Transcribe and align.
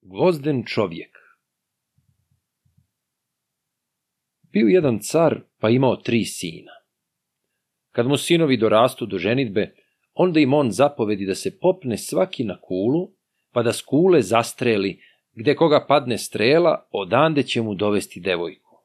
Gvozden 0.00 0.64
čovjek 0.66 1.18
Bio 4.52 4.66
jedan 4.68 4.98
car, 4.98 5.40
pa 5.60 5.70
imao 5.70 5.96
tri 5.96 6.24
sina. 6.24 6.72
Kad 7.90 8.06
mu 8.06 8.16
sinovi 8.16 8.56
dorastu 8.56 9.06
do 9.06 9.18
ženitbe, 9.18 9.74
onda 10.14 10.40
im 10.40 10.54
on 10.54 10.70
zapovedi 10.70 11.26
da 11.26 11.34
se 11.34 11.58
popne 11.58 11.98
svaki 11.98 12.44
na 12.44 12.60
kulu, 12.60 13.10
pa 13.52 13.62
da 13.62 13.72
s 13.72 13.82
kule 13.82 14.22
zastreli, 14.22 15.02
gde 15.32 15.54
koga 15.54 15.84
padne 15.88 16.18
strela, 16.18 16.88
odande 16.90 17.42
će 17.42 17.62
mu 17.62 17.74
dovesti 17.74 18.20
devojku. 18.20 18.76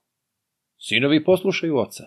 Sinovi 0.78 1.24
poslušaju 1.24 1.78
oca, 1.78 2.04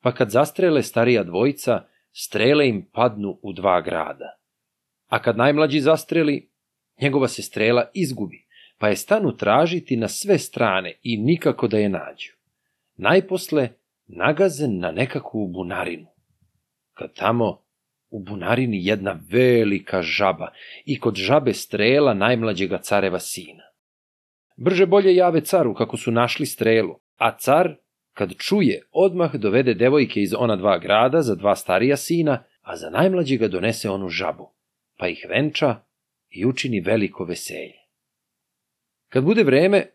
pa 0.00 0.12
kad 0.12 0.30
zastrele 0.30 0.82
starija 0.82 1.24
dvojica, 1.24 1.82
strele 2.12 2.68
im 2.68 2.90
padnu 2.92 3.38
u 3.42 3.52
dva 3.52 3.80
grada. 3.80 4.38
A 5.06 5.22
kad 5.22 5.36
najmlađi 5.36 5.80
zastreli, 5.80 6.51
njegova 7.00 7.28
se 7.28 7.42
strela 7.42 7.90
izgubi, 7.94 8.46
pa 8.78 8.88
je 8.88 8.96
stanu 8.96 9.36
tražiti 9.36 9.96
na 9.96 10.08
sve 10.08 10.38
strane 10.38 10.94
i 11.02 11.16
nikako 11.16 11.68
da 11.68 11.78
je 11.78 11.88
nađu. 11.88 12.32
Najposle 12.96 13.68
nagazen 14.06 14.78
na 14.78 14.92
nekakvu 14.92 15.48
bunarinu. 15.48 16.06
Kad 16.94 17.14
tamo 17.14 17.62
u 18.10 18.18
bunarini 18.18 18.86
jedna 18.86 19.20
velika 19.30 20.02
žaba 20.02 20.52
i 20.84 21.00
kod 21.00 21.14
žabe 21.14 21.54
strela 21.54 22.14
najmlađega 22.14 22.78
careva 22.78 23.18
sina. 23.18 23.62
Brže 24.56 24.86
bolje 24.86 25.14
jave 25.14 25.40
caru 25.40 25.74
kako 25.74 25.96
su 25.96 26.10
našli 26.10 26.46
strelu, 26.46 26.98
a 27.16 27.36
car, 27.38 27.74
kad 28.12 28.34
čuje, 28.38 28.82
odmah 28.90 29.34
dovede 29.34 29.74
devojke 29.74 30.20
iz 30.20 30.34
ona 30.38 30.56
dva 30.56 30.78
grada 30.78 31.22
za 31.22 31.34
dva 31.34 31.56
starija 31.56 31.96
sina, 31.96 32.44
a 32.62 32.76
za 32.76 32.90
najmlađega 32.90 33.48
donese 33.48 33.90
onu 33.90 34.08
žabu, 34.08 34.50
pa 34.98 35.08
ih 35.08 35.26
venča 35.28 35.76
i 36.32 36.46
učini 36.46 36.80
veliko 36.80 37.24
veselje. 37.24 37.82
Kad 39.08 39.24
bude 39.24 39.44
vreme, 39.44 39.86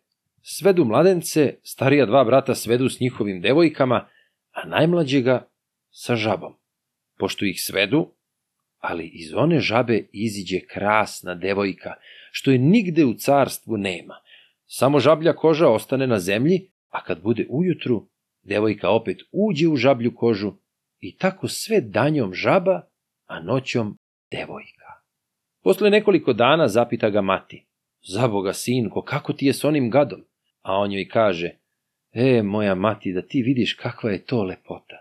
svedu 0.42 0.86
mladence, 0.86 1.56
starija 1.64 2.06
dva 2.06 2.24
brata 2.24 2.56
svedu 2.56 2.90
s 2.90 3.00
njihovim 3.00 3.42
devojkama, 3.42 4.08
a 4.52 4.68
najmlađega 4.68 5.50
sa 5.92 6.16
žabom. 6.16 6.54
Pošto 7.18 7.46
ih 7.46 7.62
svedu, 7.62 8.14
ali 8.80 9.08
iz 9.14 9.34
one 9.34 9.60
žabe 9.60 10.08
iziđe 10.14 10.60
krasna 10.60 11.36
devojka, 11.36 11.94
što 12.32 12.52
je 12.52 12.58
nigde 12.58 13.06
u 13.06 13.14
carstvu 13.14 13.78
nema. 13.78 14.16
Samo 14.66 15.00
žablja 15.00 15.34
koža 15.36 15.70
ostane 15.70 16.08
na 16.08 16.20
zemlji, 16.20 16.72
a 16.90 17.04
kad 17.04 17.22
bude 17.22 17.46
ujutru, 17.50 18.08
devojka 18.44 18.90
opet 18.90 19.18
uđe 19.32 19.68
u 19.68 19.76
žablju 19.76 20.16
kožu 20.16 20.54
i 21.00 21.18
tako 21.18 21.48
sve 21.48 21.82
danjom 21.82 22.34
žaba, 22.34 22.82
a 23.26 23.40
noćom 23.40 23.98
devojka. 24.32 24.77
Posle 25.68 25.90
nekoliko 25.90 26.34
dana 26.34 26.68
zapita 26.68 27.10
ga 27.10 27.22
mati. 27.22 27.66
Zaboga, 28.02 28.54
sinko, 28.54 29.02
kako 29.02 29.34
ti 29.34 29.46
je 29.46 29.54
s 29.54 29.64
onim 29.64 29.90
gadom? 29.90 30.22
A 30.62 30.78
on 30.78 30.92
joj 30.92 31.08
kaže, 31.08 31.50
e, 32.12 32.44
moja 32.44 32.76
mati, 32.76 33.14
da 33.14 33.22
ti 33.22 33.42
vidiš 33.42 33.74
kakva 33.74 34.12
je 34.12 34.26
to 34.26 34.44
lepota. 34.44 34.96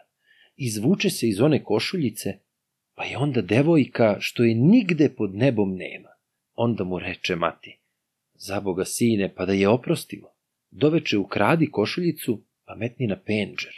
Izvuče 0.56 1.10
se 1.10 1.28
iz 1.28 1.40
one 1.40 1.64
košuljice, 1.64 2.32
pa 2.94 3.04
je 3.04 3.18
onda 3.18 3.42
devojka 3.42 4.16
što 4.20 4.44
je 4.44 4.54
nigde 4.54 5.08
pod 5.16 5.34
nebom 5.34 5.76
nema. 5.76 6.08
Onda 6.54 6.84
mu 6.84 6.98
reče 6.98 7.36
mati, 7.36 7.78
zaboga 8.34 8.84
sine, 8.84 9.34
pa 9.34 9.46
da 9.46 9.52
je 9.52 9.68
oprostimo. 9.68 10.28
Doveče 10.70 11.18
ukradi 11.18 11.70
košuljicu, 11.70 12.42
pa 12.64 12.74
metni 12.74 13.06
na 13.06 13.16
penđer, 13.26 13.72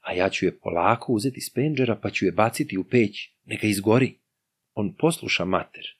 a 0.00 0.12
ja 0.12 0.28
ću 0.28 0.44
je 0.46 0.58
polako 0.58 1.12
uzeti 1.12 1.40
s 1.40 1.52
penđera, 1.54 1.96
pa 2.02 2.10
ću 2.10 2.24
je 2.26 2.32
baciti 2.32 2.78
u 2.78 2.84
peć, 2.84 3.30
neka 3.44 3.66
izgori. 3.66 4.18
On 4.74 4.94
posluša 4.98 5.44
mater. 5.44 5.99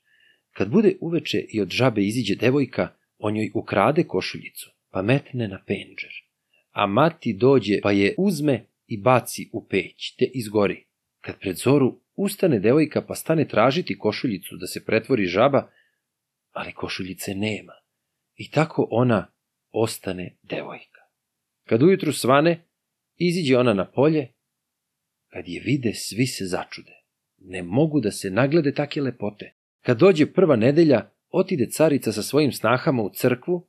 Kad 0.52 0.70
bude 0.70 0.96
uveče 1.00 1.38
i 1.48 1.60
od 1.60 1.68
žabe 1.68 2.02
iziđe 2.02 2.34
devojka, 2.34 2.88
on 3.18 3.36
joj 3.36 3.50
ukrade 3.54 4.04
košuljicu, 4.04 4.70
pa 4.90 5.02
metne 5.02 5.48
na 5.48 5.62
penđer. 5.66 6.10
A 6.70 6.86
mati 6.86 7.32
dođe, 7.32 7.80
pa 7.82 7.92
je 7.92 8.14
uzme 8.18 8.66
i 8.86 9.00
baci 9.00 9.50
u 9.52 9.66
peć, 9.68 10.14
te 10.16 10.24
izgori. 10.34 10.84
Kad 11.20 11.40
pred 11.40 11.56
zoru 11.56 12.00
ustane 12.14 12.58
devojka, 12.58 13.02
pa 13.02 13.14
stane 13.14 13.48
tražiti 13.48 13.98
košuljicu 13.98 14.56
da 14.56 14.66
se 14.66 14.84
pretvori 14.84 15.26
žaba, 15.26 15.70
ali 16.52 16.72
košuljice 16.72 17.34
nema. 17.34 17.72
I 18.36 18.50
tako 18.50 18.88
ona 18.90 19.26
ostane 19.70 20.36
devojka. 20.42 21.00
Kad 21.64 21.82
ujutru 21.82 22.12
svane, 22.12 22.64
iziđe 23.16 23.58
ona 23.58 23.74
na 23.74 23.90
polje, 23.90 24.32
kad 25.28 25.48
je 25.48 25.62
vide, 25.64 25.94
svi 25.94 26.26
se 26.26 26.44
začude. 26.44 26.92
Ne 27.38 27.62
mogu 27.62 28.00
da 28.00 28.10
se 28.10 28.30
naglede 28.30 28.74
take 28.74 29.00
lepote. 29.00 29.54
Kad 29.82 29.98
dođe 29.98 30.26
prva 30.26 30.56
nedelja, 30.56 31.10
otide 31.30 31.66
carica 31.70 32.12
sa 32.12 32.22
svojim 32.22 32.52
snahama 32.52 33.02
u 33.02 33.10
crkvu, 33.14 33.66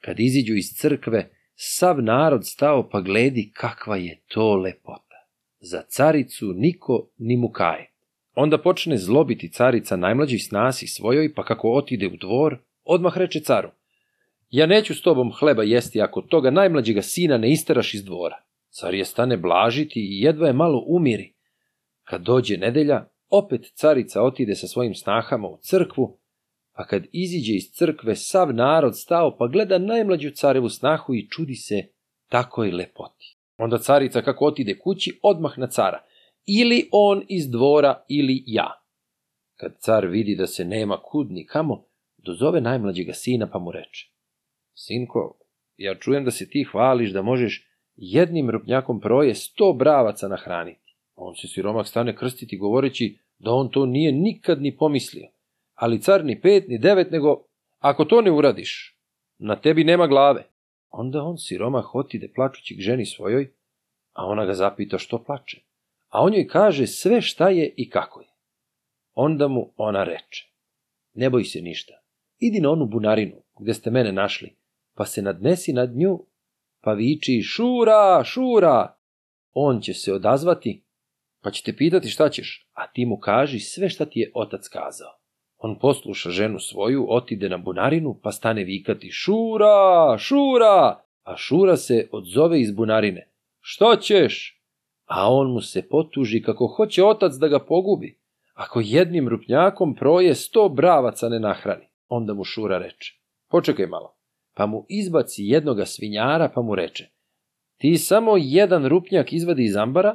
kad 0.00 0.20
iziđu 0.20 0.54
iz 0.54 0.66
crkve, 0.76 1.30
sav 1.54 2.02
narod 2.02 2.46
stao 2.46 2.88
pa 2.88 3.00
gledi 3.00 3.50
kakva 3.54 3.96
je 3.96 4.20
to 4.28 4.56
lepota. 4.56 5.26
Za 5.60 5.82
caricu 5.88 6.52
niko 6.56 7.08
ni 7.18 7.36
mu 7.36 7.48
kaje. 7.48 7.90
Onda 8.34 8.58
počne 8.58 8.96
zlobiti 8.96 9.52
carica 9.52 9.96
najmlađi 9.96 10.38
snasi 10.38 10.86
svojoj, 10.86 11.34
pa 11.34 11.44
kako 11.44 11.72
otide 11.72 12.06
u 12.06 12.16
dvor, 12.16 12.58
odmah 12.84 13.18
reče 13.18 13.40
caru. 13.40 13.70
Ja 14.50 14.66
neću 14.66 14.94
s 14.94 15.02
tobom 15.02 15.32
hleba 15.32 15.62
jesti 15.62 16.00
ako 16.00 16.20
toga 16.22 16.50
najmlađega 16.50 17.02
sina 17.02 17.38
ne 17.38 17.52
isteraš 17.52 17.94
iz 17.94 18.04
dvora. 18.04 18.36
Car 18.70 18.94
je 18.94 19.04
stane 19.04 19.36
blažiti 19.36 20.00
i 20.00 20.22
jedva 20.22 20.46
je 20.46 20.52
malo 20.52 20.84
umiri. 20.86 21.32
Kad 22.04 22.22
dođe 22.22 22.56
nedelja, 22.56 23.08
opet 23.32 23.72
carica 23.74 24.22
otide 24.22 24.54
sa 24.54 24.66
svojim 24.66 24.94
snahama 24.94 25.48
u 25.48 25.58
crkvu, 25.62 26.18
a 26.72 26.86
kad 26.86 27.04
iziđe 27.12 27.54
iz 27.54 27.70
crkve, 27.72 28.16
sav 28.16 28.54
narod 28.54 28.98
stao 28.98 29.36
pa 29.36 29.46
gleda 29.46 29.78
najmlađu 29.78 30.30
carevu 30.30 30.68
snahu 30.68 31.14
i 31.14 31.28
čudi 31.28 31.54
se 31.54 31.82
takoj 32.28 32.70
lepoti. 32.70 33.36
Onda 33.56 33.78
carica 33.78 34.22
kako 34.22 34.44
otide 34.44 34.78
kući, 34.78 35.18
odmah 35.22 35.58
na 35.58 35.66
cara. 35.66 36.04
Ili 36.46 36.88
on 36.92 37.22
iz 37.28 37.50
dvora, 37.50 38.04
ili 38.08 38.44
ja. 38.46 38.82
Kad 39.54 39.78
car 39.78 40.06
vidi 40.06 40.36
da 40.36 40.46
se 40.46 40.64
nema 40.64 40.98
kud 41.02 41.30
ni 41.30 41.46
kamo, 41.46 41.84
dozove 42.16 42.60
najmlađega 42.60 43.12
sina 43.12 43.50
pa 43.50 43.58
mu 43.58 43.72
reče. 43.72 44.12
Sinko, 44.74 45.38
ja 45.76 45.94
čujem 45.98 46.24
da 46.24 46.30
se 46.30 46.50
ti 46.50 46.64
hvališ 46.72 47.12
da 47.12 47.22
možeš 47.22 47.68
jednim 47.96 48.50
rupnjakom 48.50 49.00
proje 49.00 49.34
sto 49.34 49.72
bravaca 49.72 50.28
nahraniti. 50.28 50.96
On 51.14 51.34
se 51.34 51.48
siromah 51.48 51.86
stane 51.86 52.16
krstiti 52.16 52.58
govoreći 52.58 53.18
da 53.42 53.50
on 53.50 53.68
to 53.68 53.86
nije 53.86 54.12
nikad 54.12 54.62
ni 54.62 54.76
pomislio. 54.76 55.28
Ali 55.74 56.02
car 56.02 56.24
ni 56.24 56.40
pet, 56.40 56.68
ni 56.68 56.78
devet, 56.78 57.10
nego 57.10 57.44
ako 57.78 58.04
to 58.04 58.20
ne 58.20 58.30
uradiš, 58.30 58.98
na 59.38 59.56
tebi 59.56 59.84
nema 59.84 60.06
glave. 60.06 60.44
Onda 60.90 61.22
on 61.22 61.38
siromah 61.38 61.94
otide 61.94 62.32
plačući 62.34 62.76
k 62.76 62.80
ženi 62.80 63.06
svojoj, 63.06 63.52
a 64.12 64.26
ona 64.26 64.44
ga 64.44 64.54
zapita 64.54 64.98
što 64.98 65.24
plače. 65.24 65.60
A 66.08 66.22
on 66.22 66.34
joj 66.34 66.46
kaže 66.46 66.86
sve 66.86 67.20
šta 67.20 67.48
je 67.48 67.74
i 67.76 67.90
kako 67.90 68.20
je. 68.20 68.28
Onda 69.14 69.48
mu 69.48 69.72
ona 69.76 70.04
reče, 70.04 70.48
ne 71.14 71.30
boj 71.30 71.44
se 71.44 71.60
ništa, 71.60 71.94
idi 72.38 72.60
na 72.60 72.70
onu 72.70 72.86
bunarinu 72.86 73.42
gde 73.58 73.74
ste 73.74 73.90
mene 73.90 74.12
našli, 74.12 74.56
pa 74.94 75.06
se 75.06 75.22
nadnesi 75.22 75.72
nad 75.72 75.96
nju, 75.96 76.26
pa 76.80 76.92
viči 76.92 77.42
šura, 77.42 78.24
šura. 78.24 78.96
On 79.52 79.80
će 79.80 79.94
se 79.94 80.12
odazvati, 80.12 80.81
pa 81.42 81.50
će 81.50 81.62
te 81.62 81.76
pitati 81.76 82.08
šta 82.08 82.28
ćeš, 82.28 82.68
a 82.72 82.86
ti 82.86 83.06
mu 83.06 83.18
kaži 83.18 83.58
sve 83.58 83.88
šta 83.88 84.04
ti 84.04 84.20
je 84.20 84.30
otac 84.34 84.68
kazao. 84.68 85.10
On 85.58 85.78
posluša 85.78 86.30
ženu 86.30 86.58
svoju, 86.58 87.06
otide 87.08 87.48
na 87.48 87.58
bunarinu, 87.58 88.20
pa 88.22 88.32
stane 88.32 88.64
vikati 88.64 89.10
šura, 89.10 90.18
šura, 90.18 91.04
a 91.22 91.36
šura 91.36 91.76
se 91.76 92.08
odzove 92.12 92.60
iz 92.60 92.72
bunarine. 92.74 93.32
Što 93.60 93.96
ćeš? 93.96 94.62
A 95.04 95.32
on 95.32 95.52
mu 95.52 95.60
se 95.60 95.88
potuži 95.88 96.42
kako 96.42 96.66
hoće 96.66 97.04
otac 97.04 97.32
da 97.32 97.48
ga 97.48 97.64
pogubi. 97.64 98.18
Ako 98.54 98.80
jednim 98.84 99.28
rupnjakom 99.28 99.94
proje 99.94 100.34
sto 100.34 100.68
bravaca 100.68 101.28
ne 101.28 101.40
nahrani. 101.40 101.88
Onda 102.08 102.34
mu 102.34 102.44
šura 102.44 102.78
reče. 102.78 103.20
Počekaj 103.50 103.86
malo 103.86 104.22
pa 104.54 104.66
mu 104.66 104.86
izbaci 104.88 105.42
jednoga 105.44 105.86
svinjara, 105.86 106.48
pa 106.54 106.62
mu 106.62 106.74
reče, 106.74 107.10
ti 107.76 107.96
samo 107.96 108.36
jedan 108.36 108.86
rupnjak 108.86 109.32
izvadi 109.32 109.64
iz 109.64 109.76
ambara, 109.76 110.14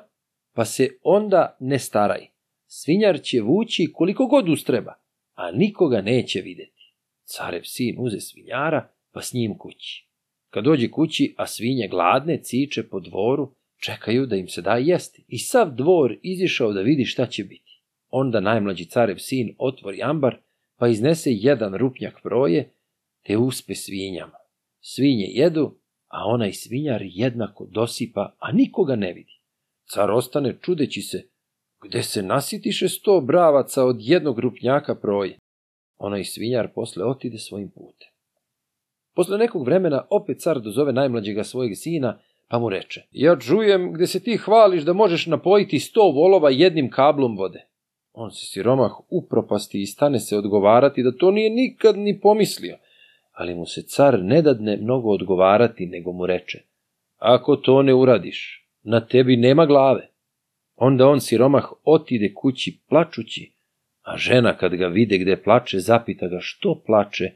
pa 0.57 0.65
se 0.65 0.89
onda 1.04 1.57
ne 1.59 1.80
staraj. 1.80 2.27
Svinjar 2.68 3.21
će 3.21 3.42
vući 3.42 3.92
koliko 3.94 4.25
god 4.25 4.50
ustreba, 4.50 4.94
a 5.36 5.51
nikoga 5.51 6.01
neće 6.01 6.42
videti. 6.42 6.94
Carev 7.25 7.62
sin 7.63 7.95
uze 8.00 8.19
svinjara, 8.19 8.89
pa 9.12 9.21
s 9.21 9.33
njim 9.33 9.57
kući. 9.57 10.07
Kad 10.50 10.63
dođe 10.63 10.92
kući, 10.92 11.36
a 11.38 11.48
svinje 11.48 11.88
gladne, 11.88 12.44
ciče 12.44 12.83
po 12.83 13.00
dvoru, 13.00 13.56
čekaju 13.83 14.25
da 14.25 14.36
im 14.36 14.48
se 14.48 14.62
da 14.62 14.74
jesti. 14.74 15.25
I 15.27 15.38
sav 15.38 15.75
dvor 15.75 16.18
izišao 16.21 16.74
da 16.74 16.81
vidi 16.81 17.06
šta 17.06 17.25
će 17.25 17.44
biti. 17.44 17.81
Onda 18.10 18.39
najmlađi 18.39 18.86
carev 18.86 19.18
sin 19.18 19.56
otvori 19.57 20.03
ambar, 20.03 20.38
pa 20.77 20.88
iznese 20.88 21.30
jedan 21.33 21.74
rupnjak 21.74 22.19
proje, 22.24 22.74
te 23.25 23.38
uspe 23.38 23.75
svinjama. 23.75 24.38
Svinje 24.80 25.25
jedu, 25.30 25.77
a 26.07 26.25
onaj 26.25 26.53
svinjar 26.53 27.01
jednako 27.03 27.65
dosipa, 27.65 28.36
a 28.39 28.51
nikoga 28.51 28.95
ne 28.95 29.13
vidi. 29.13 29.37
Car 29.94 30.12
ostane 30.12 30.57
čudeći 30.62 31.01
se, 31.01 31.24
gde 31.84 32.04
se 32.04 32.22
nasitiše 32.22 32.89
sto 32.89 33.22
bravaca 33.22 33.86
od 33.86 33.98
jednog 34.00 34.39
rupnjaka 34.39 34.95
proje. 34.95 35.38
Onaj 35.98 36.24
svinjar 36.24 36.68
posle 36.75 37.06
otide 37.06 37.38
svojim 37.38 37.69
putem. 37.69 38.07
Posle 39.16 39.38
nekog 39.38 39.66
vremena 39.66 40.06
opet 40.10 40.39
car 40.39 40.60
dozove 40.60 40.94
najmlađega 40.94 41.44
svojeg 41.44 41.72
sina, 41.75 42.19
pa 42.48 42.60
mu 42.60 42.69
reče, 42.69 43.01
ja 43.12 43.36
čujem 43.39 43.94
gde 43.94 44.07
se 44.07 44.19
ti 44.24 44.38
hvališ 44.38 44.84
da 44.84 44.94
možeš 44.94 45.25
napojiti 45.25 45.80
sto 45.80 46.01
volova 46.01 46.50
jednim 46.50 46.89
kablom 46.89 47.38
vode. 47.38 47.66
On 48.13 48.31
se 48.31 48.45
siromah 48.45 48.92
upropasti 49.10 49.81
i 49.81 49.86
stane 49.86 50.19
se 50.19 50.38
odgovarati 50.38 51.04
da 51.04 51.18
to 51.18 51.31
nije 51.31 51.50
nikad 51.50 51.98
ni 51.98 52.19
pomislio, 52.19 52.78
ali 53.31 53.56
mu 53.56 53.66
se 53.66 53.81
car 53.81 54.19
ne 54.19 54.42
dadne 54.42 54.78
mnogo 54.78 55.10
odgovarati, 55.10 55.86
nego 55.86 56.12
mu 56.12 56.25
reče, 56.25 56.60
ako 57.18 57.56
to 57.56 57.81
ne 57.81 57.94
uradiš, 57.94 58.66
na 58.89 59.06
tebi 59.06 59.36
nema 59.36 59.66
glave. 59.66 60.07
Onda 60.75 61.07
on 61.07 61.22
siromah 61.22 61.66
otide 61.84 62.34
kući 62.34 62.80
plačući, 62.89 63.54
a 64.01 64.18
žena 64.18 64.57
kad 64.57 64.75
ga 64.75 64.88
vide 64.88 65.18
gde 65.18 65.38
plače, 65.44 65.80
zapita 65.80 66.28
ga 66.28 66.38
što 66.42 66.84
plače, 66.86 67.31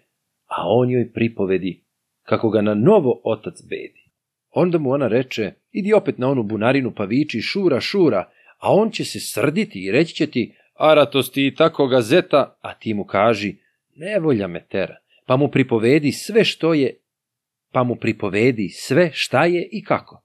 a 0.45 0.56
on 0.65 0.92
joj 0.92 1.12
pripovedi 1.13 1.83
kako 2.24 2.50
ga 2.50 2.62
na 2.62 2.74
novo 2.74 3.21
otac 3.24 3.53
bedi. 3.69 4.01
Onda 4.50 4.77
mu 4.77 4.92
ona 4.92 5.07
reče, 5.07 5.51
idi 5.71 5.94
opet 5.94 6.18
na 6.18 6.30
onu 6.30 6.44
bunarinu 6.44 6.94
pa 6.95 7.03
viči 7.03 7.42
šura, 7.42 7.80
šura, 7.80 8.30
a 8.59 8.74
on 8.74 8.92
će 8.92 9.06
se 9.06 9.19
srditi 9.19 9.86
i 9.86 9.92
reći 9.92 10.15
će 10.15 10.27
ti, 10.27 10.56
aratosti 10.77 11.48
i 11.48 11.56
tako 11.56 11.88
gazeta, 11.88 12.57
a 12.62 12.74
ti 12.74 12.94
mu 12.94 13.03
kaži, 13.06 13.56
nevolja 13.95 14.48
me 14.48 14.65
tera, 14.69 14.95
pa 15.25 15.38
mu 15.38 15.48
pripovedi 15.48 16.12
sve 16.12 16.44
što 16.44 16.74
je, 16.74 16.98
pa 17.71 17.83
mu 17.83 17.95
pripovedi 17.95 18.69
sve 18.69 19.09
šta 19.13 19.45
je 19.45 19.69
i 19.71 19.83
kako. 19.83 20.20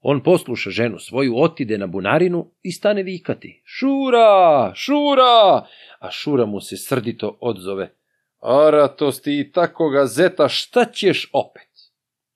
On 0.00 0.22
posluša 0.22 0.70
ženu 0.70 0.98
svoju, 0.98 1.38
otide 1.38 1.78
na 1.78 1.86
bunarinu 1.86 2.50
i 2.62 2.72
stane 2.72 3.02
vikati. 3.02 3.62
Šura, 3.64 4.72
šura! 4.74 5.66
A 5.98 6.10
šura 6.10 6.46
mu 6.46 6.60
se 6.60 6.76
srdito 6.76 7.38
odzove. 7.40 7.94
Aratosti 8.40 9.40
i 9.40 9.52
tako 9.52 9.88
gazeta, 9.88 10.48
šta 10.48 10.84
ćeš 10.84 11.30
opet? 11.32 11.68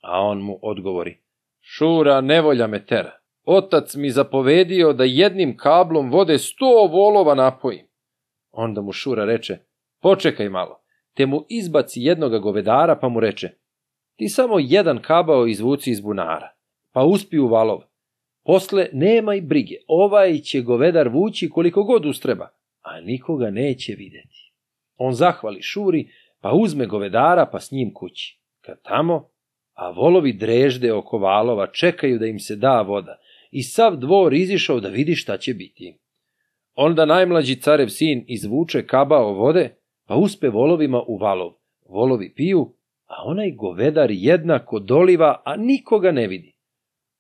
A 0.03 0.21
on 0.21 0.43
mu 0.43 0.59
odgovori. 0.63 1.21
Šura, 1.61 2.21
nevolja 2.21 2.67
me 2.67 2.87
tera. 2.87 3.13
Otac 3.45 3.95
mi 3.95 4.11
zapovedio 4.11 4.93
da 4.93 5.05
jednim 5.05 5.57
kablom 5.57 6.11
vode 6.11 6.39
sto 6.39 6.89
volova 6.93 7.35
napojim. 7.35 7.87
Onda 8.51 8.81
mu 8.81 8.93
Šura 8.93 9.25
reče, 9.25 9.59
počekaj 10.01 10.49
malo, 10.49 10.81
te 11.15 11.27
mu 11.27 11.45
izbaci 11.49 12.01
jednoga 12.03 12.39
govedara 12.39 12.97
pa 12.97 13.09
mu 13.09 13.21
reče, 13.21 13.51
ti 14.17 14.29
samo 14.29 14.59
jedan 14.59 15.03
kabao 15.03 15.47
izvuci 15.47 15.91
iz 15.91 16.01
bunara, 16.01 16.54
pa 16.95 17.03
uspi 17.05 17.39
u 17.39 17.49
valov. 17.49 17.81
Posle 18.45 18.89
nemaj 18.93 19.41
brige, 19.41 19.75
ovaj 19.89 20.39
će 20.39 20.61
govedar 20.61 21.09
vući 21.09 21.51
koliko 21.51 21.85
god 21.85 22.07
ustreba, 22.07 22.49
a 22.83 23.01
nikoga 23.01 23.51
neće 23.51 23.93
videti. 23.93 24.53
On 24.97 25.13
zahvali 25.13 25.63
Šuri, 25.63 26.09
pa 26.41 26.53
uzme 26.53 26.87
govedara 26.87 27.47
pa 27.53 27.61
s 27.61 27.71
njim 27.71 27.95
kući. 27.95 28.41
Kad 28.61 28.83
tamo, 28.83 29.29
a 29.73 29.91
volovi 29.91 30.33
drežde 30.33 30.93
oko 30.93 31.19
valova 31.19 31.67
čekaju 31.67 32.19
da 32.19 32.27
im 32.27 32.39
se 32.39 32.57
da 32.57 32.83
voda, 32.83 33.19
i 33.51 33.63
sav 33.63 33.97
dvor 33.97 34.35
izišao 34.35 34.81
da 34.81 34.89
vidi 34.89 35.15
šta 35.15 35.39
će 35.39 35.55
biti. 35.55 35.99
Onda 36.75 37.05
najmlađi 37.05 37.57
carev 37.57 37.89
sin 37.89 38.25
izvuče 38.29 38.87
kabao 38.87 39.33
vode, 39.33 39.77
pa 40.07 40.15
uspe 40.15 40.49
volovima 40.49 41.03
u 41.07 41.19
valov. 41.19 41.53
Volovi 41.89 42.35
piju, 42.35 42.75
a 43.07 43.15
onaj 43.25 43.51
govedar 43.51 44.11
jednako 44.11 44.79
doliva, 44.79 45.43
a 45.45 45.57
nikoga 45.57 46.13
ne 46.13 46.27
vidi. 46.27 46.54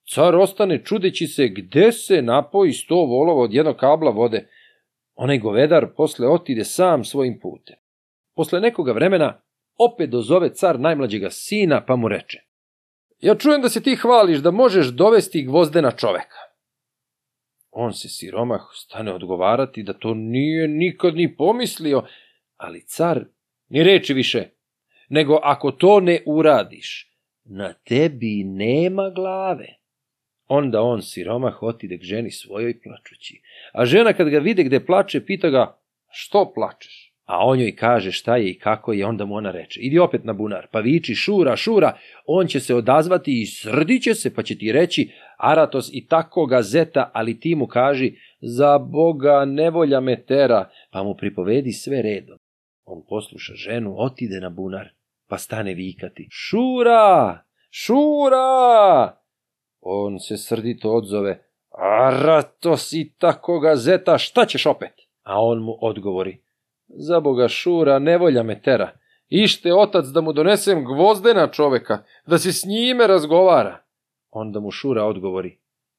Car 0.04 0.36
ostane 0.36 0.84
čudeći 0.84 1.26
se 1.26 1.48
gde 1.48 1.92
se 1.92 2.22
napoji 2.22 2.72
sto 2.72 2.94
volova 2.94 3.42
od 3.42 3.54
jednog 3.54 3.76
kabla 3.76 4.10
vode. 4.10 4.48
Onaj 5.14 5.38
govedar 5.38 5.86
posle 5.96 6.28
otide 6.28 6.64
sam 6.64 7.04
svojim 7.04 7.40
putem. 7.40 7.76
Posle 8.34 8.60
nekoga 8.60 8.92
vremena 8.92 9.42
opet 9.78 10.10
dozove 10.10 10.54
car 10.54 10.80
najmlađega 10.80 11.30
sina, 11.30 11.84
pa 11.86 11.96
mu 11.96 12.08
reče 12.08 12.38
Ja 13.20 13.34
čujem 13.34 13.62
da 13.62 13.68
se 13.68 13.82
ti 13.82 13.96
hvališ 13.96 14.38
da 14.38 14.50
možeš 14.50 14.86
dovesti 14.86 15.42
gvozdena 15.42 15.90
čoveka. 15.90 16.38
On 17.70 17.92
se 17.92 18.08
siromah 18.08 18.60
stane 18.74 19.12
odgovarati 19.14 19.82
da 19.82 19.92
to 19.92 20.14
nije 20.14 20.68
nikad 20.68 21.14
ni 21.14 21.36
pomislio, 21.36 22.02
ali 22.56 22.86
car 22.86 23.24
ni 23.68 23.82
reči 23.82 24.14
više, 24.14 24.48
nego 25.08 25.38
ako 25.42 25.70
to 25.70 26.00
ne 26.00 26.22
uradiš, 26.26 27.12
na 27.44 27.72
tebi 27.72 28.44
nema 28.44 29.10
glave. 29.10 29.83
Onda 30.48 30.82
on 30.82 31.02
siromah 31.02 31.62
otide 31.62 31.98
k 31.98 32.02
ženi 32.02 32.30
svojoj 32.30 32.80
plačući, 32.80 33.40
a 33.72 33.84
žena 33.84 34.12
kad 34.12 34.28
ga 34.28 34.38
vide 34.38 34.64
gde 34.64 34.86
plače, 34.86 35.26
pita 35.26 35.50
ga, 35.50 35.78
što 36.10 36.52
plačeš? 36.54 37.14
A 37.24 37.46
on 37.46 37.60
joj 37.60 37.76
kaže 37.76 38.12
šta 38.12 38.36
je 38.36 38.50
i 38.50 38.58
kako 38.58 38.92
je, 38.92 39.06
onda 39.06 39.24
mu 39.24 39.34
ona 39.34 39.50
reče, 39.50 39.80
idi 39.80 39.98
opet 39.98 40.24
na 40.24 40.32
bunar, 40.32 40.66
pa 40.70 40.80
viči 40.80 41.14
šura, 41.14 41.56
šura, 41.56 41.98
on 42.26 42.46
će 42.46 42.60
se 42.60 42.74
odazvati 42.74 43.42
i 43.42 43.46
srdiće 43.46 44.14
se, 44.14 44.34
pa 44.34 44.42
će 44.42 44.58
ti 44.58 44.72
reći, 44.72 45.10
Aratos 45.36 45.90
i 45.92 46.06
tako 46.06 46.46
gazeta, 46.46 47.10
ali 47.14 47.40
ti 47.40 47.54
mu 47.54 47.66
kaži, 47.66 48.12
za 48.40 48.78
Boga 48.78 49.44
nevolja 49.44 50.00
me 50.00 50.24
tera, 50.24 50.70
pa 50.90 51.02
mu 51.02 51.14
pripovedi 51.14 51.72
sve 51.72 52.02
redom. 52.02 52.38
On 52.84 53.02
posluša 53.08 53.54
ženu, 53.54 53.94
otide 53.98 54.40
na 54.40 54.50
bunar, 54.50 54.88
pa 55.28 55.38
stane 55.38 55.74
vikati, 55.74 56.28
šura, 56.30 57.38
šura! 57.70 59.23
On 59.86 60.18
se 60.18 60.36
srdito 60.36 60.92
odzove, 60.92 61.44
Aratos 61.70 62.92
i 62.92 63.12
tako 63.18 63.60
gazeta, 63.60 64.18
šta 64.18 64.46
ćeš 64.46 64.66
opet? 64.66 64.92
A 65.22 65.40
on 65.42 65.62
mu 65.62 65.78
odgovori, 65.80 66.40
Za 66.88 67.20
boga 67.20 67.48
šura, 67.48 67.98
nevolja 67.98 68.42
me 68.42 68.62
tera. 68.62 68.90
Ište 69.28 69.74
otac 69.74 70.06
da 70.06 70.20
mu 70.20 70.32
donesem 70.32 70.84
gvozdena 70.84 71.48
čoveka, 71.48 72.04
da 72.26 72.38
se 72.38 72.52
s 72.52 72.64
njime 72.64 73.06
razgovara. 73.06 73.78
Onda 74.30 74.60
mu 74.60 74.70
šura 74.70 75.04
odgovori. 75.04 75.58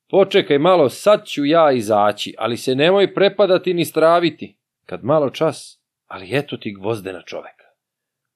Počekaj 0.10 0.60
malo, 0.60 0.90
sad 0.90 1.26
ću 1.26 1.46
ja 1.46 1.72
izaći, 1.72 2.36
ali 2.38 2.58
se 2.58 2.76
nemoj 2.76 3.14
prepadati 3.14 3.74
ni 3.74 3.86
straviti. 3.86 4.56
Kad 4.86 5.04
malo 5.04 5.30
čas, 5.30 5.82
ali 6.08 6.38
eto 6.38 6.58
ti 6.58 6.74
gvozdena 6.74 7.22
čoveka. 7.22 7.66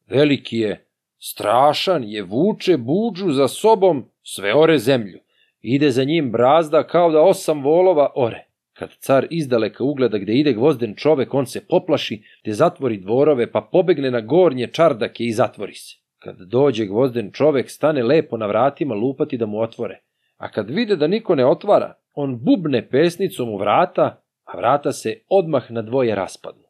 Veliki 0.07 0.57
je, 0.57 0.87
strašan 1.19 2.03
je, 2.03 2.23
vuče 2.23 2.77
buđu 2.77 3.31
za 3.31 3.47
sobom, 3.47 4.05
sve 4.23 4.55
ore 4.55 4.77
zemlju. 4.77 5.19
Ide 5.61 5.91
za 5.91 6.03
njim 6.03 6.31
brazda 6.31 6.83
kao 6.83 7.11
da 7.11 7.21
osam 7.21 7.63
volova 7.63 8.11
ore. 8.15 8.45
Kad 8.73 8.89
car 8.99 9.27
izdaleka 9.29 9.83
ugleda 9.83 10.17
gde 10.17 10.33
ide 10.33 10.53
gvozden 10.53 10.95
čovek, 10.95 11.33
on 11.33 11.45
se 11.45 11.67
poplaši, 11.67 12.23
te 12.43 12.53
zatvori 12.53 12.97
dvorove, 12.97 13.51
pa 13.51 13.61
pobegne 13.71 14.11
na 14.11 14.21
gornje 14.21 14.67
čardake 14.67 15.23
i 15.23 15.31
zatvori 15.31 15.73
se. 15.73 15.97
Kad 16.19 16.37
dođe 16.39 16.85
gvozden 16.85 17.31
čovek, 17.31 17.69
stane 17.69 18.03
lepo 18.03 18.37
na 18.37 18.45
vratima 18.45 18.95
lupati 18.95 19.37
da 19.37 19.45
mu 19.45 19.59
otvore. 19.59 19.99
A 20.37 20.51
kad 20.51 20.69
vide 20.69 20.95
da 20.95 21.07
niko 21.07 21.35
ne 21.35 21.45
otvara, 21.45 21.93
on 22.13 22.39
bubne 22.43 22.89
pesnicom 22.89 23.49
u 23.49 23.57
vrata, 23.57 24.21
a 24.43 24.57
vrata 24.57 24.91
se 24.91 25.21
odmah 25.29 25.71
na 25.71 25.81
dvoje 25.81 26.15
raspadnu. 26.15 26.63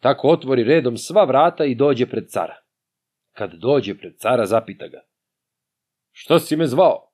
Tako 0.00 0.28
otvori 0.28 0.64
redom 0.64 0.96
sva 0.96 1.24
vrata 1.24 1.64
i 1.64 1.74
dođe 1.74 2.06
pred 2.06 2.28
cara. 2.28 2.54
Kad 3.32 3.54
dođe 3.54 3.94
pred 3.94 4.16
cara, 4.16 4.46
zapita 4.46 4.88
ga. 4.88 5.00
Što 6.12 6.38
si 6.38 6.56
me 6.56 6.66
zvao? 6.66 7.13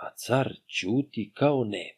A 0.00 0.10
car 0.16 0.54
ćuti 0.68 1.32
kao 1.34 1.64
ne. 1.64 1.96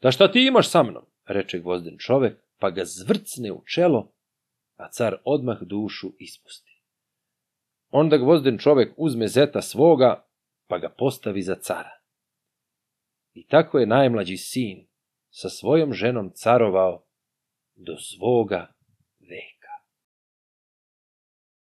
Da 0.00 0.10
šta 0.10 0.32
ti 0.32 0.46
imaš 0.46 0.70
sa 0.70 0.82
mnom, 0.82 1.06
reče 1.26 1.58
gvozden 1.58 1.98
čovek, 1.98 2.38
pa 2.58 2.70
ga 2.70 2.84
zvrcne 2.84 3.52
u 3.52 3.62
čelo, 3.74 4.12
a 4.76 4.90
car 4.90 5.16
odmah 5.24 5.58
dušu 5.60 6.12
ispusti. 6.18 6.82
Onda 7.90 8.16
gvozden 8.16 8.58
čovek 8.58 8.94
uzme 8.96 9.28
zeta 9.28 9.62
svoga, 9.62 10.26
pa 10.66 10.78
ga 10.78 10.88
postavi 10.98 11.42
za 11.42 11.54
cara. 11.54 11.98
I 13.32 13.46
tako 13.46 13.78
je 13.78 13.86
najmlađi 13.86 14.36
sin 14.36 14.86
sa 15.30 15.48
svojom 15.48 15.92
ženom 15.92 16.30
carovao 16.34 17.04
do 17.74 17.96
svoga. 17.98 18.72